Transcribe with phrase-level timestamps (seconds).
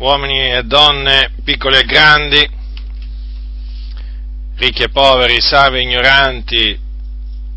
[0.00, 2.48] uomini e donne, piccoli e grandi,
[4.56, 6.80] ricchi e poveri, savi e ignoranti,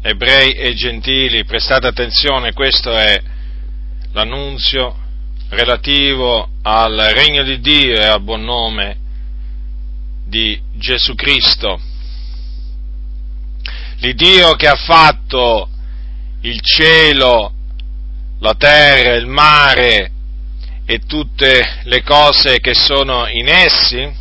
[0.01, 3.17] ebrei e gentili, prestate attenzione, questo è
[4.11, 4.93] l'annunzio
[5.49, 8.97] relativo al regno di Dio e al buon nome
[10.25, 11.79] di Gesù Cristo.
[13.99, 15.69] L'Iddio che ha fatto
[16.41, 17.53] il cielo,
[18.39, 20.12] la terra, il mare
[20.85, 24.11] e tutte le cose che sono in essi,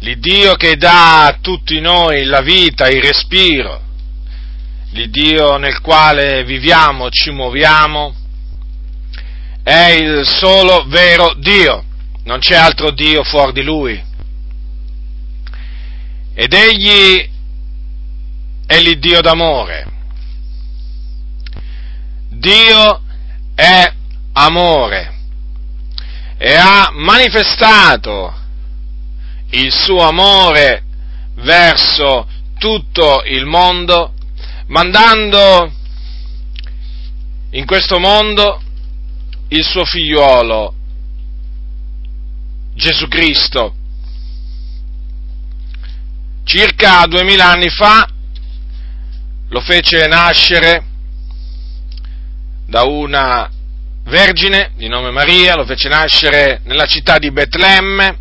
[0.00, 3.82] l'Iddio che dà a tutti noi la vita, il respiro,
[4.90, 8.14] l'Iddio nel quale viviamo, ci muoviamo,
[9.62, 11.84] è il solo vero Dio,
[12.24, 14.06] non c'è altro Dio fuori di Lui.
[16.34, 17.28] Ed Egli
[18.66, 19.97] è l'Iddio d'amore.
[22.38, 23.02] Dio
[23.54, 23.92] è
[24.32, 25.14] amore
[26.38, 28.32] e ha manifestato
[29.50, 30.84] il suo amore
[31.34, 34.14] verso tutto il mondo,
[34.66, 35.72] mandando
[37.50, 38.62] in questo mondo
[39.48, 40.74] il suo figliuolo
[42.74, 43.74] Gesù Cristo.
[46.44, 48.08] Circa duemila anni fa
[49.48, 50.87] lo fece nascere
[52.68, 53.50] da una
[54.04, 58.18] vergine di nome Maria, lo fece nascere nella città di Betlemme,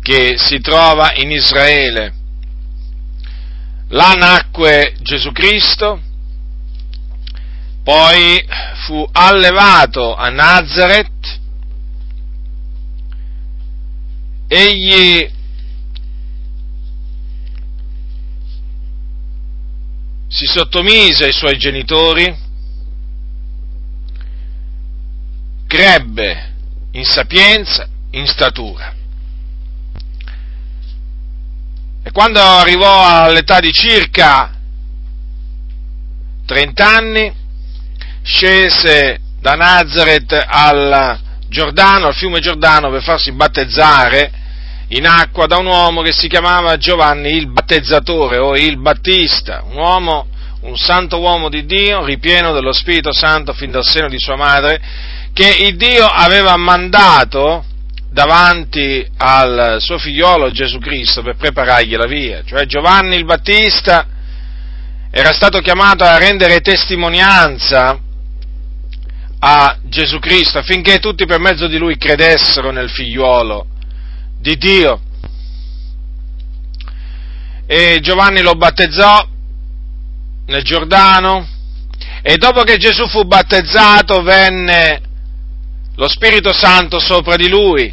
[0.00, 2.14] che si trova in Israele.
[3.88, 6.00] Là nacque Gesù Cristo,
[7.82, 8.40] poi
[8.84, 11.40] fu allevato a Nazareth,
[14.46, 15.28] egli
[20.36, 22.36] si sottomise ai suoi genitori,
[25.66, 26.52] crebbe
[26.90, 28.94] in sapienza, in statura.
[32.02, 34.54] E quando arrivò all'età di circa
[36.44, 37.34] 30 anni,
[38.22, 44.30] scese da Nazareth al Giordano, al fiume Giordano, per farsi battezzare
[44.88, 49.76] in acqua da un uomo che si chiamava Giovanni il battezzatore o il Battista, un
[49.76, 50.28] uomo,
[50.60, 54.80] un santo uomo di Dio, ripieno dello Spirito Santo fin dal seno di sua madre,
[55.32, 57.64] che il Dio aveva mandato
[58.10, 62.42] davanti al suo figliolo Gesù Cristo per preparargli la via.
[62.44, 64.06] Cioè Giovanni il Battista
[65.10, 67.98] era stato chiamato a rendere testimonianza
[69.38, 73.66] a Gesù Cristo affinché tutti per mezzo di lui credessero nel figliuolo
[74.46, 75.00] di Dio.
[77.66, 79.26] E Giovanni lo battezzò
[80.46, 81.48] nel Giordano
[82.22, 85.00] e dopo che Gesù fu battezzato venne
[85.96, 87.92] lo Spirito Santo sopra di lui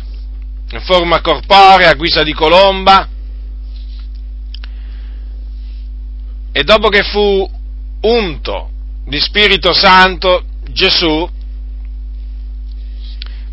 [0.70, 3.08] in forma corporea, a guisa di colomba,
[6.52, 7.50] e dopo che fu
[8.02, 8.70] unto
[9.06, 11.28] di Spirito Santo, Gesù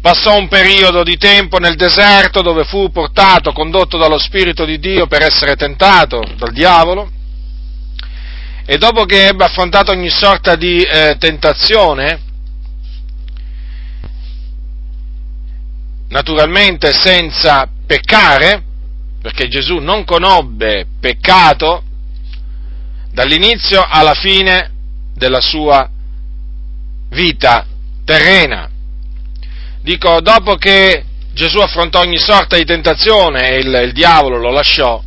[0.00, 5.06] passò un periodo di tempo nel deserto dove fu portato, condotto dallo Spirito di Dio
[5.06, 7.10] per essere tentato dal diavolo,
[8.64, 12.20] e dopo che ebbe affrontato ogni sorta di eh, tentazione,
[16.08, 18.62] naturalmente senza peccare,
[19.20, 21.82] perché Gesù non conobbe peccato
[23.12, 24.70] dall'inizio alla fine
[25.14, 25.88] della sua
[27.10, 27.66] vita
[28.04, 28.69] terrena.
[29.82, 35.02] Dico, dopo che Gesù affrontò ogni sorta di tentazione e il, il diavolo lo lasciò,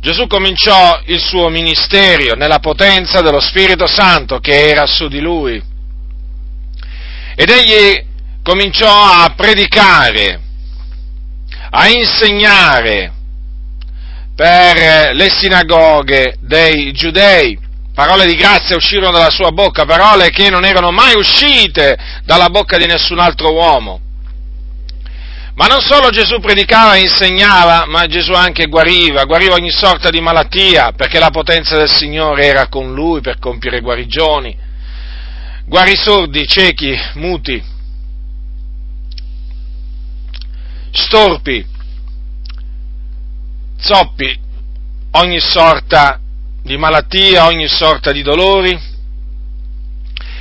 [0.00, 5.62] Gesù cominciò il suo ministero nella potenza dello Spirito Santo che era su di lui.
[7.36, 8.04] Ed egli
[8.42, 10.40] cominciò a predicare,
[11.70, 13.12] a insegnare
[14.34, 17.61] per le sinagoghe dei giudei.
[17.94, 22.78] Parole di grazia uscirono dalla sua bocca, parole che non erano mai uscite dalla bocca
[22.78, 24.00] di nessun altro uomo.
[25.54, 30.20] Ma non solo Gesù predicava e insegnava, ma Gesù anche guariva, guariva ogni sorta di
[30.20, 34.56] malattia, perché la potenza del Signore era con lui per compiere guarigioni.
[35.66, 37.62] Guarì sordi, ciechi, muti,
[40.90, 41.66] storpi,
[43.78, 44.40] zoppi,
[45.10, 46.21] ogni sorta
[46.62, 48.90] di malattia, ogni sorta di dolori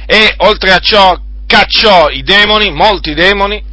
[0.05, 3.63] e oltre a ciò cacciò i demoni, molti demoni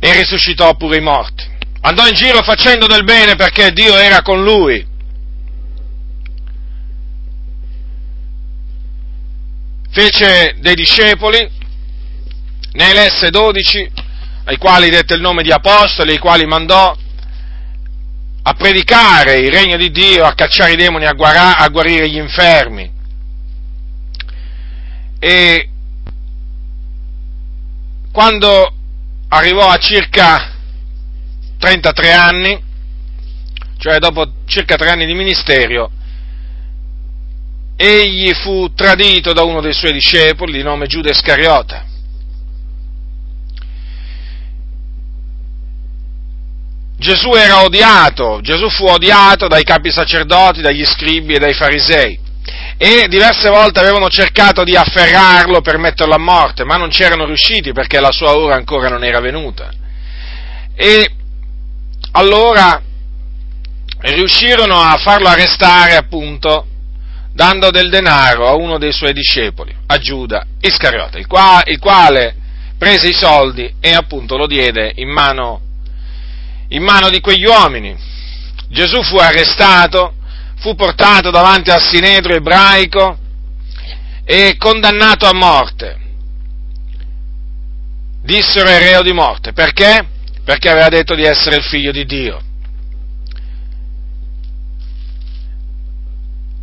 [0.00, 1.52] e risuscitò pure i morti.
[1.82, 4.92] Andò in giro facendo del bene perché Dio era con lui.
[9.94, 11.38] fece dei discepoli,
[12.72, 13.88] ne elesse dodici,
[14.46, 16.94] ai quali dette il nome di apostoli, ai quali mandò
[18.46, 22.18] a predicare il regno di Dio, a cacciare i demoni, a, guarà, a guarire gli
[22.18, 22.92] infermi.
[25.18, 25.68] E
[28.12, 28.72] quando
[29.28, 30.52] arrivò a circa
[31.58, 32.62] 33 anni,
[33.78, 35.90] cioè dopo circa tre anni di ministero,
[37.76, 41.93] egli fu tradito da uno dei suoi discepoli di nome Giuda Iscariota.
[47.04, 52.18] Gesù era odiato, Gesù fu odiato dai capi sacerdoti, dagli scribi e dai farisei
[52.78, 57.72] e diverse volte avevano cercato di afferrarlo per metterlo a morte, ma non c'erano riusciti
[57.72, 59.70] perché la sua ora ancora non era venuta.
[60.74, 61.10] E
[62.12, 62.80] allora
[64.00, 66.66] riuscirono a farlo arrestare appunto
[67.34, 72.34] dando del denaro a uno dei suoi discepoli, a Giuda Iscariota, il, qua, il quale
[72.78, 75.60] prese i soldi e appunto lo diede in mano,
[76.74, 77.96] in mano di quegli uomini.
[78.68, 80.14] Gesù fu arrestato,
[80.58, 83.18] fu portato davanti al sinedro ebraico
[84.24, 86.00] e condannato a morte.
[88.22, 90.08] Dissero è reo di morte, perché?
[90.44, 92.42] Perché aveva detto di essere il figlio di Dio.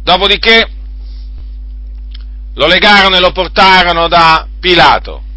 [0.03, 0.67] Dopodiché
[2.55, 5.29] lo legarono e lo portarono da Pilato.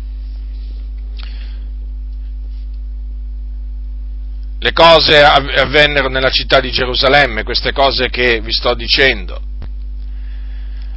[4.65, 9.39] Le cose avvennero nella città di Gerusalemme, queste cose che vi sto dicendo.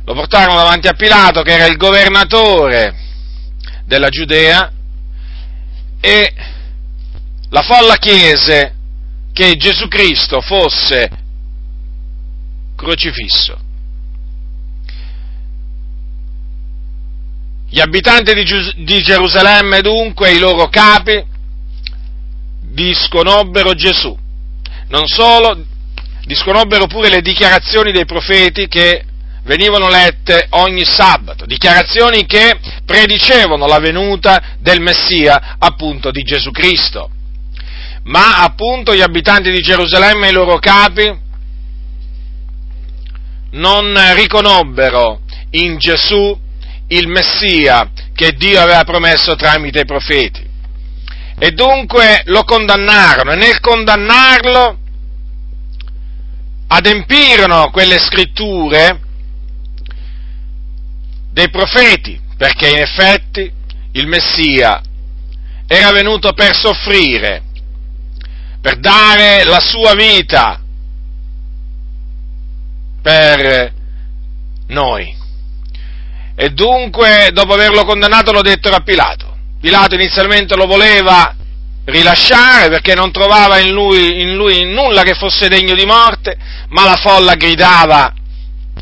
[0.05, 2.95] Lo portarono davanti a Pilato, che era il governatore
[3.83, 4.71] della Giudea,
[5.99, 6.33] e
[7.49, 8.73] la folla chiese
[9.33, 11.09] che Gesù Cristo fosse
[12.77, 13.59] crocifisso.
[17.67, 21.35] Gli abitanti di, Gerusalemme dunque, i loro capi,
[22.71, 24.17] disconobbero Gesù.
[24.89, 25.65] Non solo,
[26.23, 29.03] disconobbero pure le dichiarazioni dei profeti che
[29.43, 37.09] venivano lette ogni sabato, dichiarazioni che predicevano la venuta del Messia, appunto di Gesù Cristo.
[38.03, 41.25] Ma appunto gli abitanti di Gerusalemme e i loro capi
[43.51, 45.21] non riconobbero
[45.51, 46.37] in Gesù
[46.87, 50.46] il Messia che Dio aveva promesso tramite i profeti.
[51.39, 54.79] E dunque lo condannarono e nel condannarlo
[56.67, 58.99] adempirono quelle scritture
[61.31, 63.51] dei profeti, perché in effetti
[63.91, 64.81] il Messia
[65.67, 67.43] era venuto per soffrire,
[68.59, 70.59] per dare la sua vita
[73.03, 73.73] per
[74.69, 75.15] noi.
[76.35, 79.26] E dunque, dopo averlo condannato, lo dettero a Pilato.
[79.59, 81.36] Pilato inizialmente lo voleva
[81.86, 86.38] rilasciare perché non trovava in lui, in lui nulla che fosse degno di morte,
[86.69, 88.13] ma la folla gridava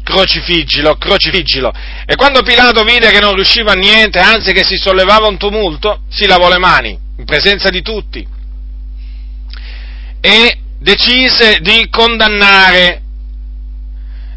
[0.04, 1.72] crocifiggilo, crocifiggilo.
[2.06, 6.02] E quando Pilato vide che non riusciva a niente, anzi che si sollevava un tumulto,
[6.10, 8.28] si lavò le mani in presenza di tutti
[10.20, 13.02] e decise di condannare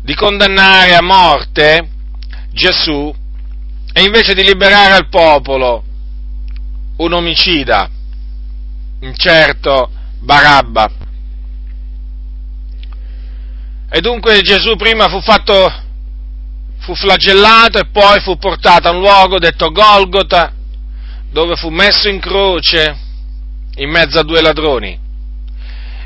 [0.03, 1.89] di condannare a morte
[2.53, 3.15] Gesù
[3.93, 5.85] e invece di liberare al popolo
[6.99, 7.91] un omicida,
[9.01, 9.91] un certo
[10.21, 10.91] Barabba.
[13.91, 15.73] E dunque Gesù prima fu fatto,
[16.81, 20.53] fu flagellato e poi fu portato a un luogo detto Golgota,
[21.31, 23.07] dove fu messo in croce
[23.77, 24.99] in mezzo a due ladroni.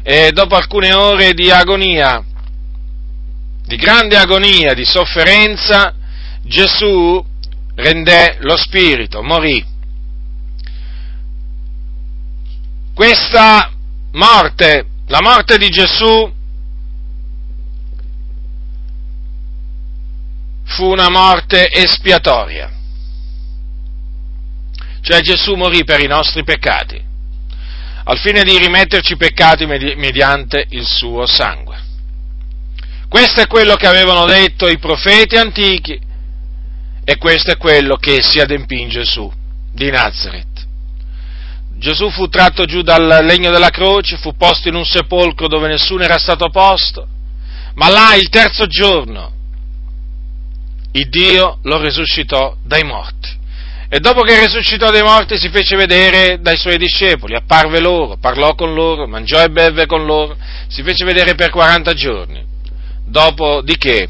[0.02, 2.22] E dopo alcune ore di agonia,
[3.64, 5.94] di grande agonia, di sofferenza,
[6.42, 7.24] Gesù
[7.74, 9.71] rendè lo spirito, morì.
[13.02, 13.72] Questa
[14.12, 16.32] morte, la morte di Gesù,
[20.62, 22.70] fu una morte espiatoria.
[25.00, 27.02] Cioè Gesù morì per i nostri peccati,
[28.04, 31.82] al fine di rimetterci peccati mediante il suo sangue.
[33.08, 36.00] Questo è quello che avevano detto i profeti antichi
[37.02, 39.28] e questo è quello che si adempì in Gesù
[39.72, 40.51] di Nazareth.
[41.82, 46.04] Gesù fu tratto giù dal legno della croce, fu posto in un sepolcro dove nessuno
[46.04, 47.08] era stato posto,
[47.74, 49.32] ma là il terzo giorno
[50.92, 53.40] il Dio lo risuscitò dai morti.
[53.88, 58.54] E dopo che risuscitò dai morti si fece vedere dai suoi discepoli, apparve loro, parlò
[58.54, 60.36] con loro, mangiò e beve con loro,
[60.68, 62.50] si fece vedere per 40 giorni
[63.12, 64.08] dopodiché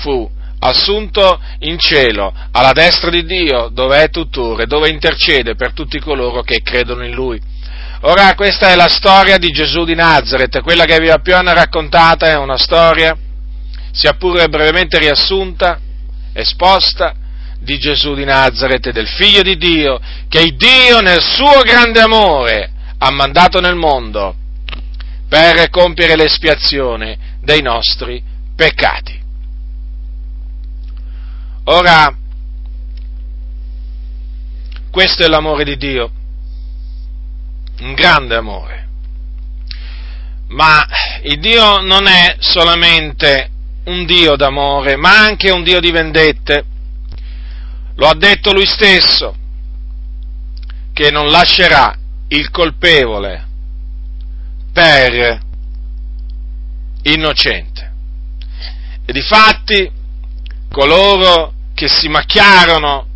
[0.00, 0.28] fu
[0.60, 6.00] assunto in cielo, alla destra di Dio, dove è tuttora e dove intercede per tutti
[6.00, 7.40] coloro che credono in Lui.
[8.02, 12.26] Ora questa è la storia di Gesù di Nazareth, quella che vi ho appena raccontata
[12.26, 13.16] è una storia,
[13.90, 15.80] sia pure brevemente riassunta,
[16.32, 17.14] esposta,
[17.60, 19.98] di Gesù di Nazareth, del Figlio di Dio,
[20.28, 24.34] che Dio nel suo grande amore ha mandato nel mondo
[25.28, 28.22] per compiere l'espiazione dei nostri
[28.54, 29.17] peccati.
[31.70, 32.16] Ora,
[34.90, 36.10] questo è l'amore di Dio,
[37.80, 38.88] un grande amore.
[40.46, 40.86] Ma
[41.24, 43.50] il Dio non è solamente
[43.84, 46.64] un Dio d'amore, ma anche un Dio di vendette.
[47.96, 49.36] Lo ha detto lui stesso,
[50.94, 51.94] che non lascerà
[52.28, 53.46] il colpevole
[54.72, 55.38] per
[57.02, 57.92] innocente.
[59.04, 59.90] E difatti
[60.70, 63.06] coloro che si macchiarono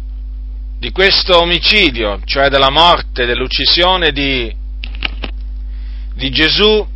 [0.78, 4.54] di questo omicidio, cioè della morte, dell'uccisione di,
[6.14, 6.86] di Gesù,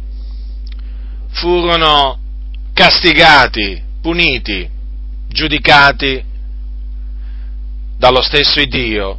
[1.32, 2.20] furono
[2.72, 4.70] castigati, puniti,
[5.26, 6.22] giudicati
[7.98, 9.18] dallo stesso Dio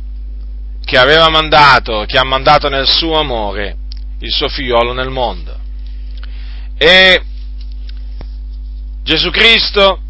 [0.86, 3.76] che aveva mandato, che ha mandato nel suo amore
[4.20, 5.54] il suo figliolo nel mondo.
[6.78, 7.22] E
[9.04, 10.04] Gesù Cristo,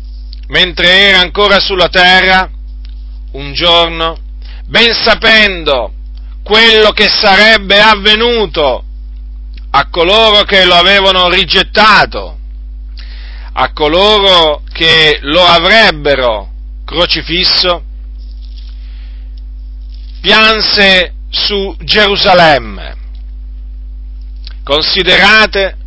[0.47, 2.49] mentre era ancora sulla terra,
[3.31, 4.17] un giorno,
[4.65, 5.93] ben sapendo
[6.43, 8.83] quello che sarebbe avvenuto
[9.69, 12.39] a coloro che lo avevano rigettato,
[13.53, 16.51] a coloro che lo avrebbero
[16.85, 17.83] crocifisso,
[20.21, 22.95] pianse su Gerusalemme.
[24.63, 25.77] Considerate,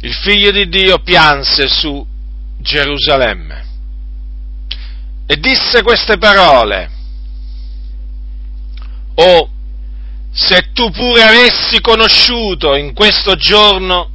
[0.00, 2.06] il figlio di Dio pianse su
[2.60, 3.68] Gerusalemme
[5.26, 6.90] e disse queste parole.
[9.14, 9.48] Oh,
[10.32, 14.10] se tu pure avessi conosciuto in questo giorno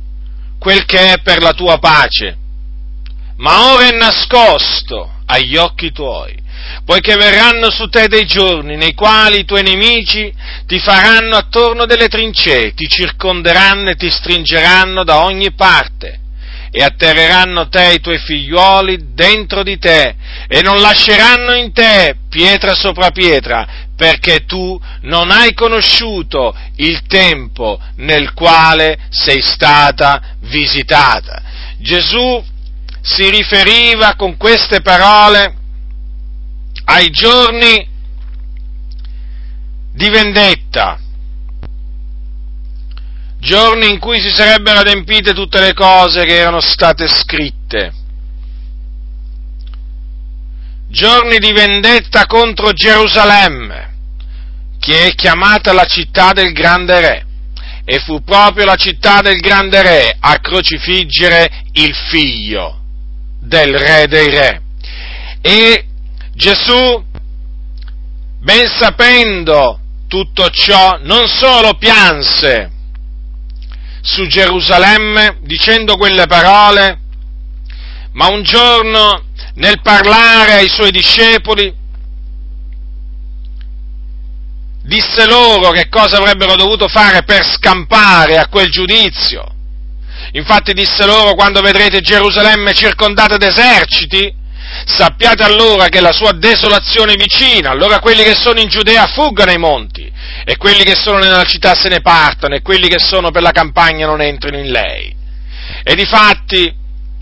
[0.59, 2.37] quel che è per la tua pace,
[3.37, 6.43] ma ora è nascosto agli occhi tuoi
[6.83, 10.33] poiché verranno su te dei giorni nei quali i tuoi nemici
[10.65, 16.19] ti faranno attorno delle trincee, ti circonderanno e ti stringeranno da ogni parte
[16.71, 20.15] e atterreranno te e i tuoi figliuoli dentro di te
[20.47, 27.79] e non lasceranno in te pietra sopra pietra perché tu non hai conosciuto il tempo
[27.97, 31.41] nel quale sei stata visitata.
[31.77, 32.43] Gesù
[33.01, 35.55] si riferiva con queste parole
[36.85, 37.87] ai giorni
[39.93, 40.99] di vendetta,
[43.45, 47.93] giorni in cui si sarebbero adempite tutte le cose che erano state scritte,
[50.87, 53.93] giorni di vendetta contro Gerusalemme,
[54.79, 57.25] che è chiamata la città del grande re,
[57.85, 62.81] e fu proprio la città del grande re a crocifiggere il figlio
[63.41, 64.61] del re dei re.
[65.41, 65.85] E
[66.33, 67.03] Gesù,
[68.39, 72.73] ben sapendo tutto ciò, non solo pianse
[74.05, 76.99] su Gerusalemme dicendo quelle parole,
[78.11, 79.23] ma un giorno
[79.55, 81.73] nel parlare ai suoi discepoli
[84.83, 89.43] disse loro che cosa avrebbero dovuto fare per scampare a quel giudizio.
[90.33, 94.31] Infatti disse loro quando vedrete Gerusalemme circondata d'eserciti,
[94.83, 99.51] Sappiate allora che la sua desolazione è vicina, allora quelli che sono in Giudea fuggano
[99.51, 100.11] ai monti,
[100.43, 103.51] e quelli che sono nella città se ne partano, e quelli che sono per la
[103.51, 105.15] campagna non entrino in lei.
[105.83, 106.73] E difatti,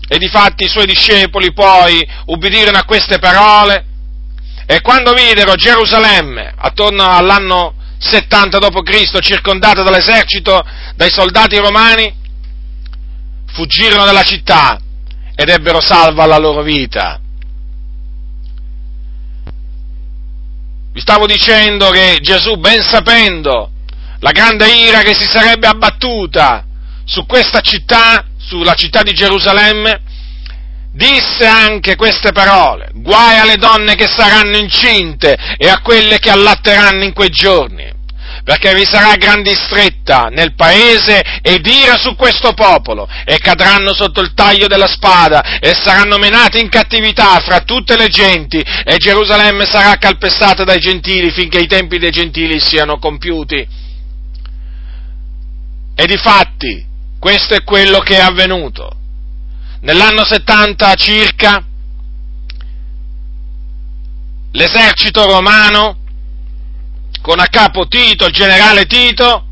[0.06, 3.86] e difatti i suoi discepoli poi ubbidirono a queste parole,
[4.66, 10.62] e quando videro Gerusalemme, attorno all'anno 70 d.C., circondata dall'esercito,
[10.96, 12.14] dai soldati romani,
[13.52, 14.78] fuggirono dalla città
[15.34, 17.20] ed ebbero salva la loro vita.
[20.94, 23.72] Vi stavo dicendo che Gesù, ben sapendo
[24.20, 26.64] la grande ira che si sarebbe abbattuta
[27.04, 30.00] su questa città, sulla città di Gerusalemme,
[30.92, 37.02] disse anche queste parole, guai alle donne che saranno incinte e a quelle che allatteranno
[37.02, 37.93] in quei giorni
[38.44, 44.20] perché vi sarà gran distretta nel paese ed ira su questo popolo, e cadranno sotto
[44.20, 49.64] il taglio della spada, e saranno menati in cattività fra tutte le genti, e Gerusalemme
[49.64, 53.66] sarà calpestata dai gentili finché i tempi dei gentili siano compiuti.
[55.96, 56.84] E difatti,
[57.18, 58.94] questo è quello che è avvenuto.
[59.80, 61.64] Nell'anno 70 circa,
[64.52, 66.03] l'esercito romano
[67.24, 69.46] con a capo Tito, il generale Tito,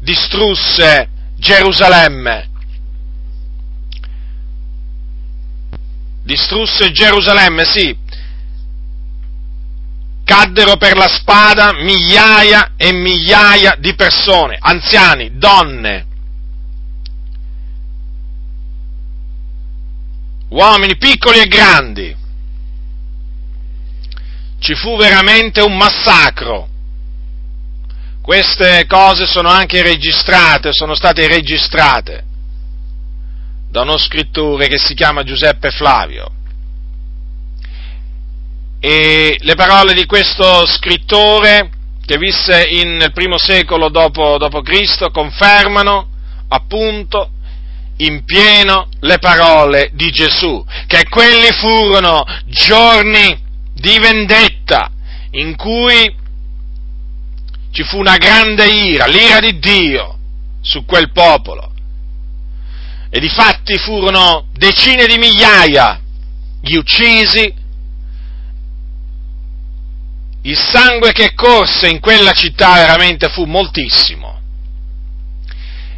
[0.00, 2.50] distrusse Gerusalemme.
[6.24, 7.96] Distrusse Gerusalemme, sì.
[10.24, 16.06] Caddero per la spada migliaia e migliaia di persone, anziani, donne,
[20.50, 22.24] uomini piccoli e grandi.
[24.58, 26.68] Ci fu veramente un massacro.
[28.22, 32.24] Queste cose sono anche registrate, sono state registrate
[33.70, 36.30] da uno scrittore che si chiama Giuseppe Flavio.
[38.80, 41.70] E le parole di questo scrittore,
[42.04, 46.08] che visse in, nel primo secolo dopo, dopo Cristo, confermano
[46.48, 47.30] appunto
[47.98, 53.44] in pieno le parole di Gesù, che quelli furono giorni
[53.78, 54.90] di vendetta
[55.32, 56.14] in cui
[57.70, 60.18] ci fu una grande ira, l'ira di Dio
[60.62, 61.72] su quel popolo.
[63.10, 66.00] E di fatti furono decine di migliaia
[66.60, 67.54] gli uccisi,
[70.42, 74.40] il sangue che corse in quella città veramente fu moltissimo.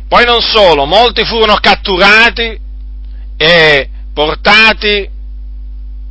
[0.09, 2.59] Poi non solo, molti furono catturati
[3.37, 5.17] e portati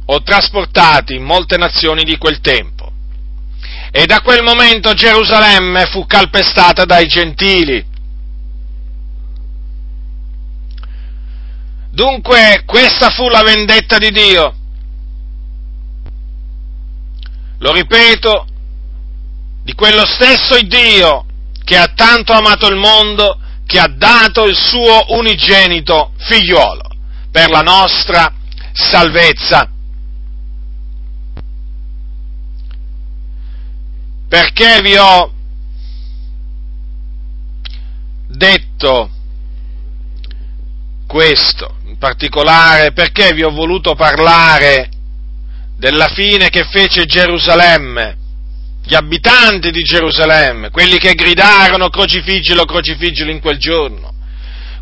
[0.10, 2.92] o trasportati in molte nazioni di quel tempo.
[3.92, 7.86] E da quel momento Gerusalemme fu calpestata dai gentili.
[11.92, 14.56] Dunque questa fu la vendetta di Dio.
[17.60, 18.48] Lo ripeto,
[19.64, 21.26] di quello stesso Dio
[21.64, 26.90] che ha tanto amato il mondo che ha dato il suo unigenito figliuolo
[27.32, 28.34] per la nostra
[28.72, 29.70] salvezza.
[34.38, 35.34] Perché vi ho
[38.28, 39.10] detto
[41.08, 44.91] questo, in particolare perché vi ho voluto parlare
[45.76, 48.15] della fine che fece Gerusalemme
[48.84, 54.13] gli abitanti di Gerusalemme, quelli che gridarono crocifiggilo, crocifiggilo in quel giorno,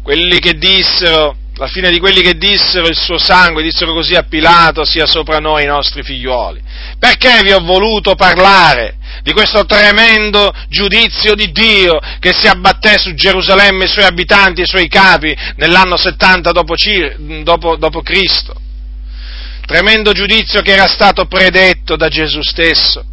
[0.01, 4.23] quelli che dissero, la fine di quelli che dissero il suo sangue, dissero così a
[4.23, 6.61] Pilato sia sopra noi i nostri figliuoli.
[6.99, 13.13] Perché vi ho voluto parlare di questo tremendo giudizio di Dio che si abbatté su
[13.13, 16.75] Gerusalemme, i suoi abitanti, i suoi capi nell'anno 70 dopo,
[17.43, 18.53] dopo, dopo Cristo?
[19.65, 23.03] Tremendo giudizio che era stato predetto da Gesù stesso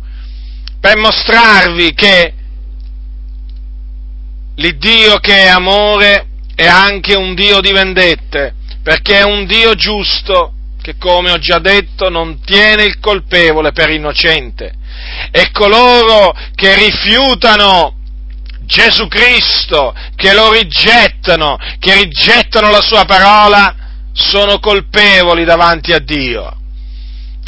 [0.81, 2.35] per mostrarvi che
[4.57, 6.27] l'Iddio che è amore
[6.63, 11.59] è anche un Dio di vendette, perché è un Dio giusto che, come ho già
[11.59, 14.73] detto, non tiene il colpevole per innocente.
[15.33, 17.97] E coloro che rifiutano
[18.61, 23.75] Gesù Cristo, che lo rigettano, che rigettano la sua parola,
[24.13, 26.59] sono colpevoli davanti a Dio.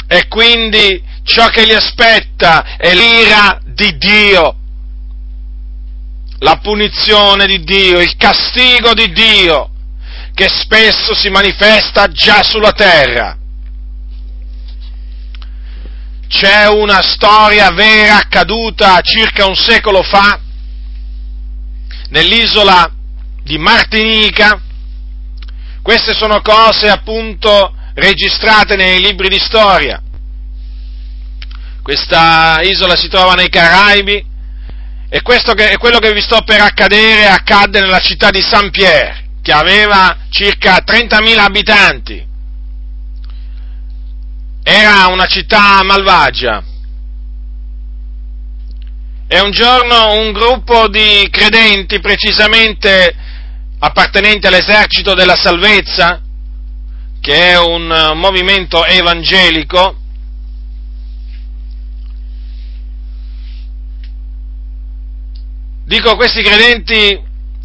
[0.07, 4.57] E quindi ciò che li aspetta è l'ira di Dio,
[6.39, 9.69] la punizione di Dio, il castigo di Dio,
[10.33, 13.37] che spesso si manifesta già sulla terra.
[16.27, 20.39] C'è una storia vera accaduta circa un secolo fa
[22.09, 22.91] nell'isola
[23.43, 24.59] di Martinica.
[25.81, 30.01] Queste sono cose appunto registrate nei libri di storia.
[31.81, 34.33] Questa isola si trova nei Caraibi
[35.15, 39.27] e questo che, è quello che vi sto per accadere accadde nella città di Saint-Pierre,
[39.41, 42.27] che aveva circa 30.000 abitanti.
[44.61, 46.61] Era una città malvagia.
[49.25, 53.15] E un giorno un gruppo di credenti, precisamente
[53.79, 56.19] appartenenti all'esercito della salvezza,
[57.21, 59.95] che è un movimento evangelico,
[65.85, 67.21] dico, questi credenti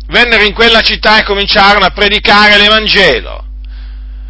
[0.07, 3.47] vennero in quella città e cominciarono a predicare l'Evangelo.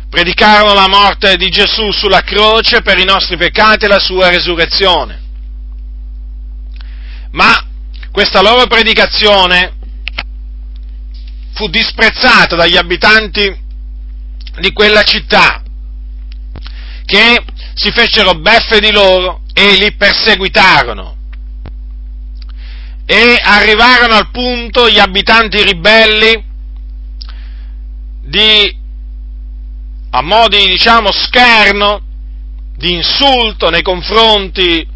[0.08, 5.18] Predicarono la morte di Gesù sulla croce per i nostri peccati e la sua resurrezione.
[7.32, 7.64] Ma
[8.10, 9.74] questa loro predicazione
[11.54, 13.56] fu disprezzata dagli abitanti
[14.58, 15.62] di quella città,
[17.04, 21.18] che si fecero beffe di loro e li perseguitarono
[23.12, 26.44] e arrivarono al punto gli abitanti ribelli
[28.22, 28.78] di
[30.10, 32.02] a mo' di, diciamo, scherno,
[32.76, 34.86] di insulto nei confronti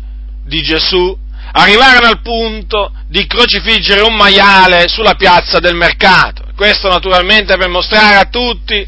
[0.44, 1.16] di Gesù,
[1.52, 6.44] arrivarono al punto di crocifiggere un maiale sulla piazza del mercato.
[6.54, 8.86] Questo naturalmente per mostrare a tutti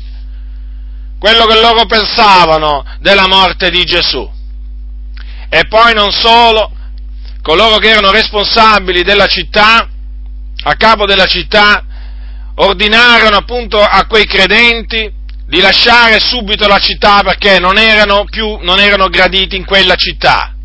[1.19, 4.29] quello che loro pensavano della morte di Gesù.
[5.49, 6.76] E poi non solo,
[7.47, 9.89] coloro che erano responsabili della città,
[10.65, 11.81] a capo della città,
[12.57, 15.09] ordinarono appunto a quei credenti
[15.47, 20.57] di lasciare subito la città perché non erano più, non erano graditi in quella città.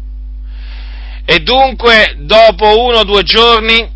[1.24, 3.88] E dunque, dopo uno o due giorni,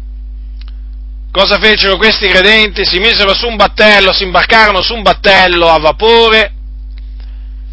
[1.32, 2.86] cosa fecero questi credenti?
[2.86, 6.54] Si misero su un battello, si imbarcarono su un battello a vapore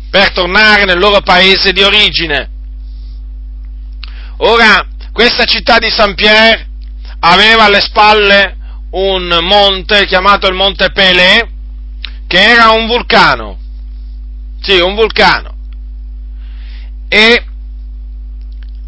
[0.08, 2.48] per tornare nel loro paese di origine.
[4.38, 6.68] Ora, questa città di Saint Pierre
[7.20, 8.56] aveva alle spalle
[8.92, 11.48] un monte chiamato il Monte Pelé,
[12.26, 13.58] che era un vulcano.
[14.60, 15.54] Sì, un vulcano.
[17.08, 17.44] E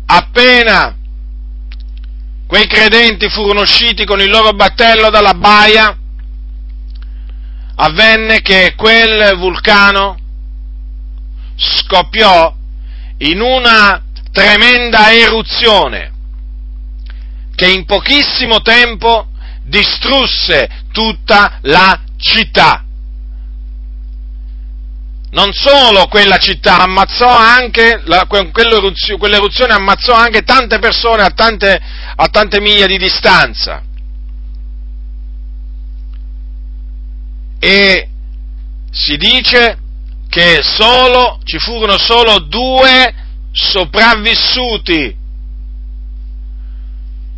[0.07, 0.97] appena
[2.47, 5.97] quei credenti furono usciti con il loro battello dalla baia,
[7.77, 10.17] avvenne che quel vulcano
[11.57, 12.55] scoppiò
[13.19, 16.14] in una tremenda eruzione
[17.65, 19.29] che in pochissimo tempo
[19.63, 22.85] distrusse tutta la città
[25.31, 31.77] non solo quella città, ammazzò anche, la, quell'eruzione ammazzò anche tante persone a tante,
[32.15, 33.83] a tante miglia di distanza.
[37.59, 38.09] E
[38.93, 39.79] si dice
[40.29, 43.13] che solo, ci furono solo due
[43.51, 45.23] sopravvissuti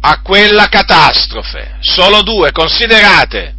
[0.00, 3.54] a quella catastrofe, solo due, considerate,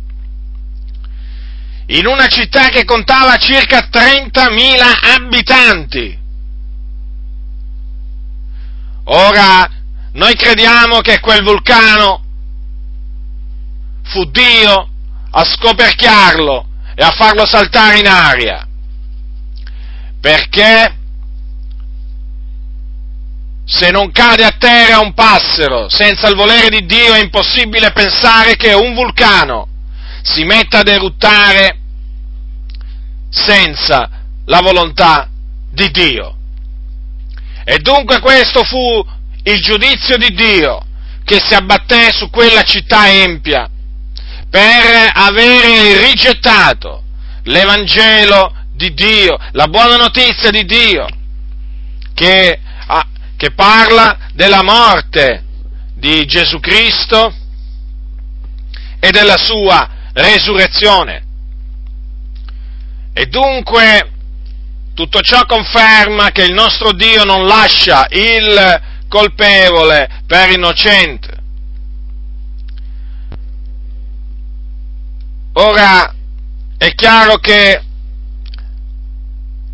[1.88, 6.19] in una città che contava circa 30.000 abitanti.
[9.06, 9.69] Ora,
[10.13, 12.23] noi crediamo che quel vulcano
[14.04, 14.89] fu Dio
[15.32, 18.67] a scoperchiarlo e a farlo saltare in aria,
[20.19, 20.96] perché
[23.69, 28.56] se non cade a terra un passero senza il volere di Dio è impossibile pensare
[28.56, 29.67] che un vulcano
[30.21, 31.77] si metta ad eruttare
[33.30, 34.10] senza
[34.45, 35.30] la volontà
[35.69, 36.36] di Dio.
[37.65, 39.06] E dunque questo fu
[39.43, 40.82] il giudizio di Dio
[41.25, 43.69] che si abbatté su quella città empia
[44.49, 47.03] per avere rigettato
[47.43, 51.06] l'Evangelo di Dio, la buona notizia di Dio,
[52.13, 52.60] che,
[53.38, 55.43] che parla della morte
[55.93, 57.34] di Gesù Cristo
[59.00, 61.23] e della sua resurrezione.
[63.13, 64.12] E dunque
[64.93, 71.36] tutto ciò conferma che il nostro Dio non lascia il colpevole per innocente.
[75.54, 76.13] Ora
[76.78, 77.82] è chiaro che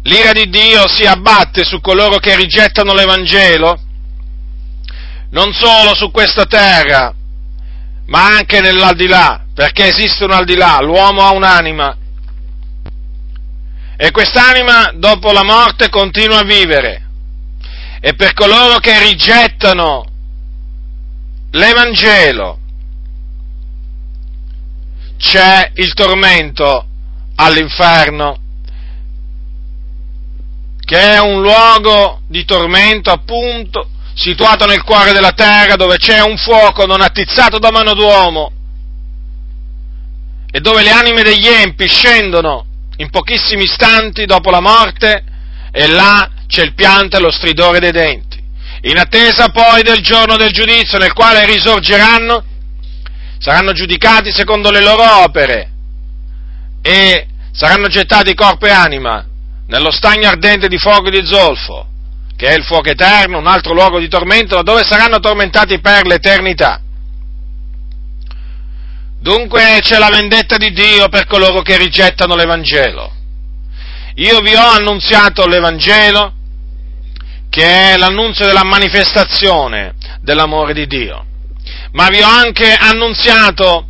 [0.04, 3.80] l'ira di Dio si abbatte su coloro che rigettano l'Evangelo,
[5.32, 7.14] non solo su questa terra,
[8.06, 11.98] ma anche nell'aldilà perché esiste un al di là, l'uomo ha un'anima
[13.96, 17.02] e quest'anima dopo la morte continua a vivere.
[18.02, 20.06] E per coloro che rigettano
[21.52, 22.60] l'Evangelo
[25.18, 26.86] c'è il tormento
[27.36, 28.38] all'inferno,
[30.94, 36.38] che è un luogo di tormento appunto situato nel cuore della terra dove c'è un
[36.38, 38.52] fuoco non attizzato da mano d'uomo
[40.52, 45.24] e dove le anime degli empi scendono in pochissimi istanti dopo la morte
[45.72, 48.40] e là c'è il pianto e lo stridore dei denti.
[48.82, 52.44] In attesa poi del giorno del giudizio nel quale risorgeranno,
[53.40, 55.72] saranno giudicati secondo le loro opere
[56.84, 59.26] e saranno gettati corpo e anima
[59.74, 61.88] nello stagno ardente di fuoco e di zolfo,
[62.36, 66.80] che è il fuoco eterno, un altro luogo di tormento, dove saranno tormentati per l'eternità.
[69.20, 73.16] Dunque c'è la vendetta di Dio per coloro che rigettano l'Evangelo.
[74.18, 76.34] Io vi ho annunziato l'Evangelo,
[77.50, 81.26] che è l'annunzio della manifestazione dell'amore di Dio,
[81.94, 83.88] ma vi ho anche annunziato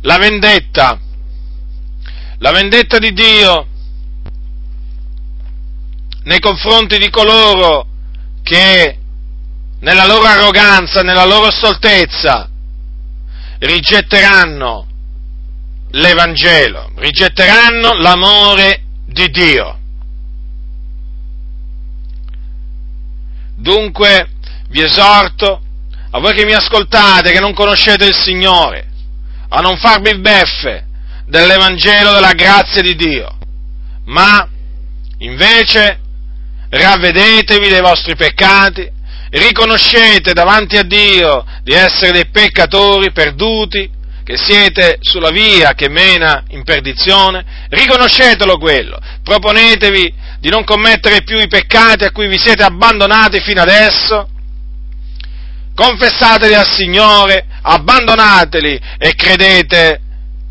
[0.00, 0.98] la vendetta,
[2.38, 3.68] la vendetta di Dio
[6.24, 7.86] nei confronti di coloro
[8.42, 8.98] che
[9.80, 12.48] nella loro arroganza, nella loro stoltezza,
[13.58, 14.86] rigetteranno
[15.90, 19.78] l'Evangelo, rigetteranno l'amore di Dio.
[23.56, 24.30] Dunque
[24.68, 25.62] vi esorto,
[26.10, 28.88] a voi che mi ascoltate, che non conoscete il Signore,
[29.48, 30.86] a non farvi beffe
[31.26, 33.38] dell'Evangelo della grazia di Dio,
[34.06, 34.48] ma
[35.18, 36.01] invece
[36.72, 38.90] ravvedetevi dei vostri peccati,
[39.30, 46.44] riconoscete davanti a Dio di essere dei peccatori perduti, che siete sulla via che mena
[46.50, 52.62] in perdizione, riconoscetelo quello, proponetevi di non commettere più i peccati a cui vi siete
[52.62, 54.28] abbandonati fino adesso,
[55.74, 60.00] confessateli al Signore, abbandonateli e credete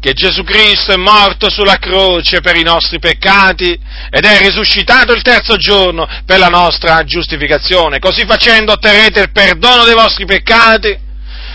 [0.01, 5.21] che Gesù Cristo è morto sulla croce per i nostri peccati ed è risuscitato il
[5.21, 7.99] terzo giorno per la nostra giustificazione.
[7.99, 11.09] Così facendo otterrete il perdono dei vostri peccati,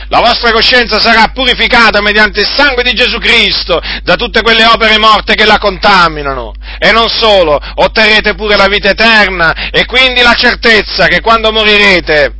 [0.08, 4.96] la vostra coscienza sarà purificata mediante il sangue di Gesù Cristo da tutte quelle opere
[4.98, 6.54] morte che la contaminano.
[6.78, 12.35] E non solo, otterrete pure la vita eterna e quindi la certezza che quando morirete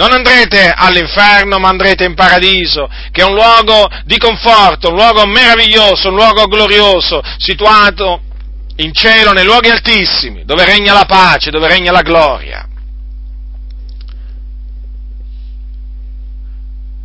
[0.00, 5.26] non andrete all'inferno, ma andrete in paradiso, che è un luogo di conforto, un luogo
[5.26, 8.22] meraviglioso, un luogo glorioso, situato
[8.76, 12.66] in cielo, nei luoghi altissimi, dove regna la pace, dove regna la gloria.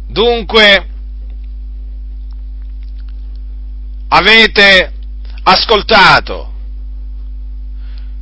[0.08, 0.88] Dunque,
[4.08, 4.94] avete
[5.44, 6.54] ascoltato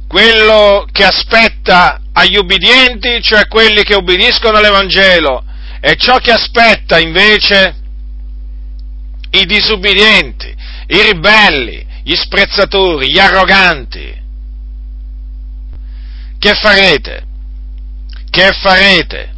[0.08, 5.44] quello che aspetta agli ubbidienti, cioè quelli che ubbidiscono all'Evangelo,
[5.80, 7.76] e ciò che aspetta invece
[9.32, 10.56] i disubbidienti,
[10.88, 14.22] i ribelli, gli sprezzatori, gli arroganti.
[16.38, 17.26] Che farete?
[18.30, 19.32] Che farete?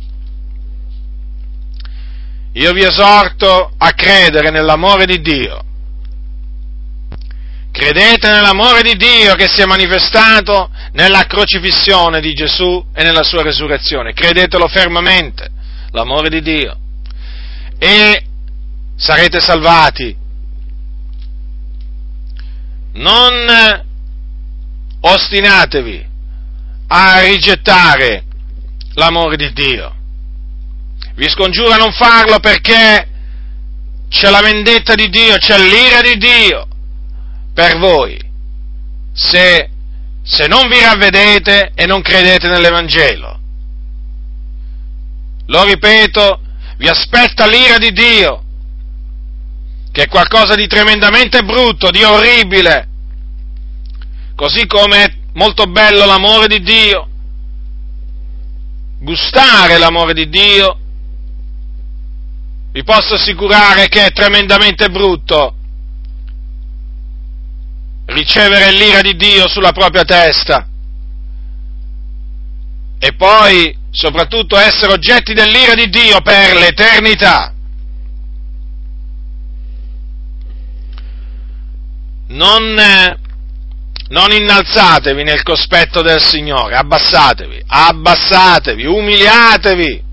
[2.53, 5.65] Io vi esorto a credere nell'amore di Dio
[7.75, 13.43] Credete nell'amore di Dio che si è manifestato nella crocifissione di Gesù e nella sua
[13.43, 14.13] resurrezione.
[14.13, 15.49] Credetelo fermamente,
[15.91, 16.77] l'amore di Dio.
[17.77, 18.25] E
[18.95, 20.15] sarete salvati.
[22.93, 23.83] Non
[25.01, 26.07] ostinatevi
[26.87, 28.23] a rigettare
[28.93, 29.93] l'amore di Dio.
[31.13, 33.07] Vi scongiuro a non farlo perché
[34.07, 36.67] c'è la vendetta di Dio, c'è l'ira di Dio
[37.55, 38.19] per voi.
[39.13, 39.69] Se,
[40.21, 43.39] se non vi ravvedete e non credete nell'Evangelo.
[45.47, 46.41] Lo ripeto,
[46.77, 48.43] vi aspetta l'ira di Dio,
[49.91, 52.89] che è qualcosa di tremendamente brutto, di orribile,
[54.35, 57.07] così come è molto bello l'amore di Dio,
[58.99, 60.79] gustare l'amore di Dio,
[62.73, 65.55] vi posso assicurare che è tremendamente brutto
[68.15, 70.67] ricevere l'ira di Dio sulla propria testa.
[72.97, 77.53] E poi soprattutto essere oggetti dell'ira di Dio per l'eternità.
[82.27, 82.73] Non,
[84.07, 90.03] non innalzatevi nel cospetto del Signore, abbassatevi, abbassatevi, umiliatevi,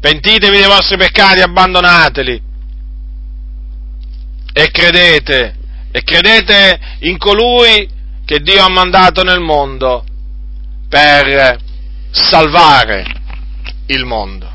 [0.00, 2.42] pentitevi dei vostri peccati, abbandonateli
[4.58, 5.54] e credete,
[5.90, 7.86] e credete in colui
[8.24, 10.02] che Dio ha mandato nel mondo
[10.88, 11.58] per
[12.10, 13.04] salvare
[13.88, 14.50] il mondo.